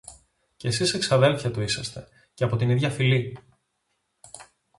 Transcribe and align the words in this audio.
Και 0.55 0.71
σεις 0.71 0.93
εξαδέλφια 0.93 1.51
του 1.51 1.61
είσαστε, 1.61 2.07
και 2.33 2.43
από 2.43 2.55
την 2.55 2.69
ίδια 2.69 2.89
φυλή. 2.89 3.37